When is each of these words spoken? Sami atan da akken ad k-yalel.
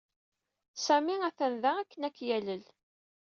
Sami 0.85 1.15
atan 1.27 1.53
da 1.63 1.71
akken 1.81 2.01
ad 2.07 2.13
k-yalel. 2.17 2.63